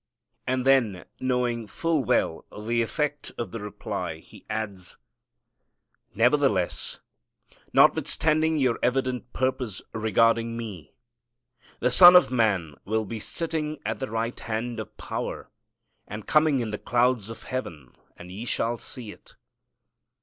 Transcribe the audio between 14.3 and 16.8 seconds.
hand of Power, and coming in the